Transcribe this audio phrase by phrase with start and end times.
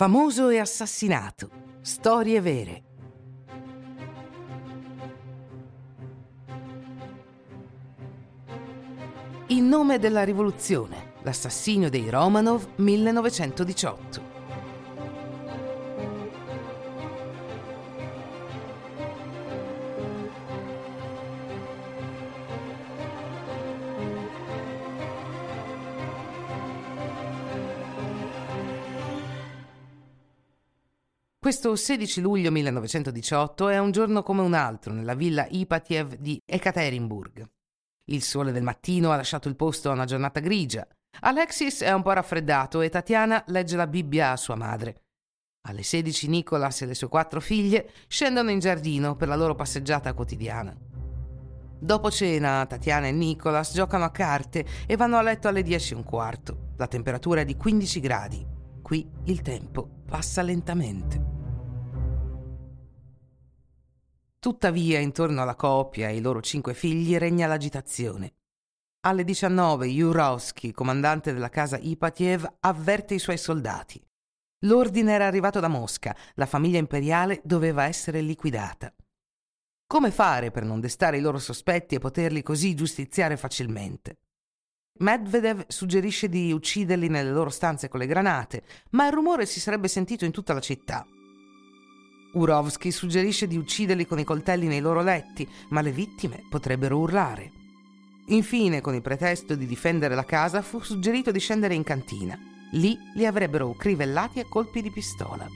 [0.00, 1.50] Famoso e assassinato.
[1.82, 2.82] Storie vere.
[9.48, 14.29] In nome della rivoluzione, l'assassinio dei Romanov 1918.
[31.50, 37.44] Questo 16 luglio 1918 è un giorno come un altro nella villa Ipatiev di Ekaterinburg.
[38.04, 40.86] Il sole del mattino ha lasciato il posto a una giornata grigia.
[41.22, 45.00] Alexis è un po' raffreddato e Tatiana legge la Bibbia a sua madre.
[45.62, 50.14] Alle 16 Nicolas e le sue quattro figlie scendono in giardino per la loro passeggiata
[50.14, 50.72] quotidiana.
[51.80, 55.96] Dopo cena, Tatiana e Nicolas giocano a carte e vanno a letto alle 10 e
[55.96, 56.74] un quarto.
[56.76, 58.46] La temperatura è di 15 gradi.
[58.80, 61.29] Qui il tempo passa lentamente.
[64.40, 68.36] Tuttavia, intorno alla coppia e ai loro cinque figli regna l'agitazione.
[69.00, 74.02] Alle 19 Jurovsky, comandante della casa Ipatiev, avverte i suoi soldati.
[74.60, 78.90] L'ordine era arrivato da Mosca, la famiglia imperiale doveva essere liquidata.
[79.86, 84.20] Come fare per non destare i loro sospetti e poterli così giustiziare facilmente?
[85.00, 89.88] Medvedev suggerisce di ucciderli nelle loro stanze con le granate, ma il rumore si sarebbe
[89.88, 91.06] sentito in tutta la città.
[92.32, 97.50] Urovsky suggerisce di ucciderli con i coltelli nei loro letti, ma le vittime potrebbero urlare.
[98.26, 102.38] Infine, con il pretesto di difendere la casa, fu suggerito di scendere in cantina.
[102.72, 105.46] Lì li avrebbero crivellati a colpi di pistola.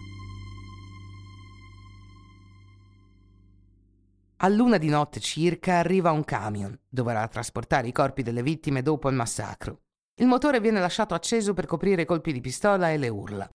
[4.39, 9.09] A luna di notte circa arriva un camion, dovrà trasportare i corpi delle vittime dopo
[9.09, 9.83] il massacro.
[10.17, 13.49] Il motore viene lasciato acceso per coprire i colpi di pistola e le urla.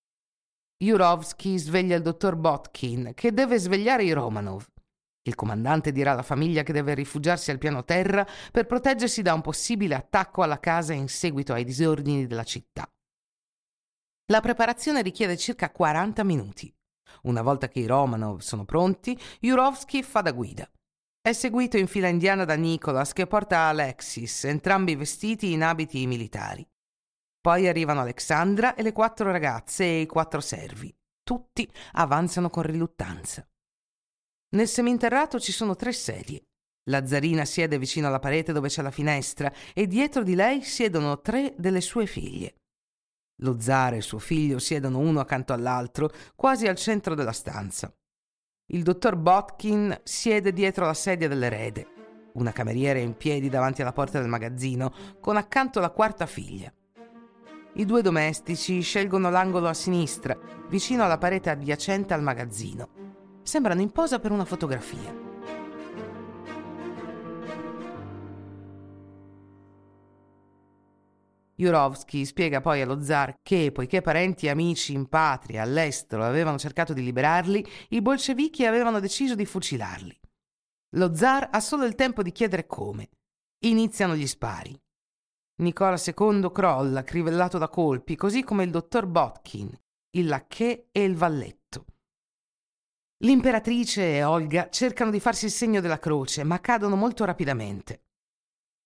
[0.82, 4.66] Jurovsky sveglia il dottor Botkin, che deve svegliare i Romanov.
[5.24, 9.42] Il comandante dirà alla famiglia che deve rifugiarsi al piano terra per proteggersi da un
[9.42, 12.90] possibile attacco alla casa in seguito ai disordini della città.
[14.32, 16.74] La preparazione richiede circa 40 minuti.
[17.24, 20.66] Una volta che i Romanov sono pronti, Jurovsky fa da guida.
[21.20, 26.66] È seguito in fila indiana da Nicholas che porta Alexis, entrambi vestiti in abiti militari.
[27.42, 30.94] Poi arrivano Alexandra e le quattro ragazze e i quattro servi.
[31.24, 33.48] Tutti avanzano con riluttanza.
[34.56, 36.44] Nel seminterrato ci sono tre sedie.
[36.90, 41.22] La zarina siede vicino alla parete dove c'è la finestra e dietro di lei siedono
[41.22, 42.56] tre delle sue figlie.
[43.42, 47.94] Lo zar e suo figlio siedono uno accanto all'altro, quasi al centro della stanza.
[48.72, 51.88] Il dottor Botkin siede dietro la sedia dell'erede.
[52.34, 56.74] Una cameriera è in piedi davanti alla porta del magazzino, con accanto la quarta figlia.
[57.74, 60.38] I due domestici scelgono l'angolo a sinistra,
[60.68, 62.90] vicino alla parete adiacente al magazzino.
[63.44, 65.28] Sembrano in posa per una fotografia.
[71.56, 76.94] Jurovsky spiega poi allo zar che, poiché parenti e amici in patria, all'estero, avevano cercato
[76.94, 80.18] di liberarli, i bolscevichi avevano deciso di fucilarli.
[80.96, 83.10] Lo zar ha solo il tempo di chiedere come.
[83.66, 84.76] Iniziano gli spari.
[85.60, 89.70] Nicola II crolla, crivellato da colpi, così come il dottor Botkin,
[90.12, 91.86] il lacchè e il valletto.
[93.24, 98.06] L'imperatrice e Olga cercano di farsi il segno della croce, ma cadono molto rapidamente.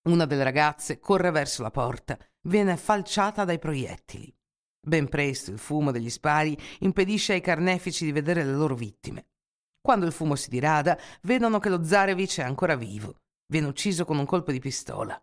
[0.10, 2.18] Una delle ragazze corre verso la porta,
[2.48, 4.36] viene falciata dai proiettili.
[4.86, 9.28] Ben presto il fumo degli spari impedisce ai carnefici di vedere le loro vittime.
[9.80, 13.18] Quando il fumo si dirada, vedono che lo Zarevich è ancora vivo.
[13.46, 15.22] Viene ucciso con un colpo di pistola.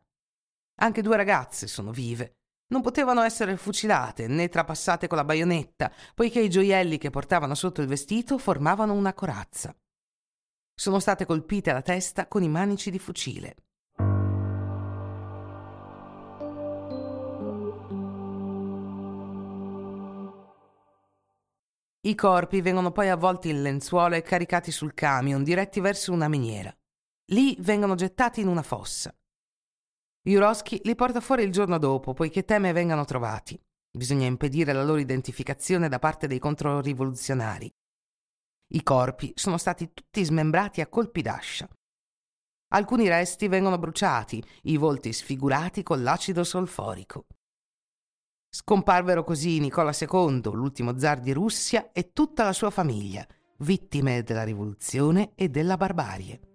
[0.83, 2.37] Anche due ragazze sono vive.
[2.69, 7.83] Non potevano essere fucilate né trapassate con la baionetta, poiché i gioielli che portavano sotto
[7.83, 9.77] il vestito formavano una corazza.
[10.75, 13.57] Sono state colpite alla testa con i manici di fucile.
[22.03, 26.75] I corpi vengono poi avvolti in lenzuola e caricati sul camion, diretti verso una miniera.
[27.33, 29.15] Lì vengono gettati in una fossa.
[30.22, 33.59] Jurowski li porta fuori il giorno dopo, poiché teme vengano trovati.
[33.91, 37.72] Bisogna impedire la loro identificazione da parte dei controrivoluzionari.
[38.72, 41.69] I corpi sono stati tutti smembrati a colpi d'ascia.
[42.72, 47.27] Alcuni resti vengono bruciati, i volti sfigurati con l'acido solforico.
[48.49, 53.27] Scomparvero così Nicola II, l'ultimo zar di Russia, e tutta la sua famiglia,
[53.59, 56.50] vittime della rivoluzione e della barbarie.